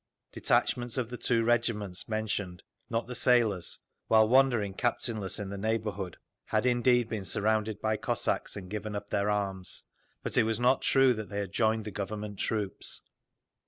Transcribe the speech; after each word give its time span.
Detachments 0.31 0.97
of 0.97 1.11
the 1.11 1.17
two 1.17 1.43
regiments 1.43 2.09
mentioned—not 2.09 3.05
the 3.05 3.13
sailors—while 3.13 4.27
wandering 4.27 4.73
captainless 4.73 5.37
in 5.37 5.49
the 5.51 5.59
neighbourhood, 5.59 6.17
had 6.45 6.65
indeed 6.65 7.07
been 7.07 7.23
surrounded 7.23 7.79
by 7.79 7.97
Cossacks 7.97 8.55
and 8.55 8.67
given 8.67 8.95
up 8.95 9.11
their 9.11 9.29
arms; 9.29 9.83
but 10.23 10.37
it 10.37 10.43
was 10.43 10.59
not 10.59 10.81
true 10.81 11.13
that 11.13 11.29
they 11.29 11.37
had 11.37 11.51
joined 11.51 11.85
the 11.85 11.91
Government 11.91 12.39
troops. 12.39 13.03